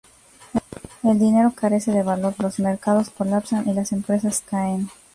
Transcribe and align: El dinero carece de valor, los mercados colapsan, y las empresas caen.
El 1.03 1.19
dinero 1.19 1.53
carece 1.55 1.91
de 1.91 2.01
valor, 2.01 2.33
los 2.39 2.57
mercados 2.57 3.11
colapsan, 3.11 3.69
y 3.69 3.75
las 3.75 3.91
empresas 3.91 4.41
caen. 4.43 4.89